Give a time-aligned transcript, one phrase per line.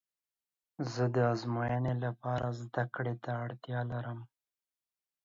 [0.93, 4.19] زه د ازموینې لپاره زده کړې ته څه اړتیا لرم؟